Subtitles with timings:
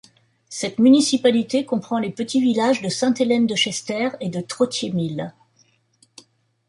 [0.49, 5.31] Cette municipalité comprend les petits villages de Sainte-Hélène de Chester et de Trottier Mill.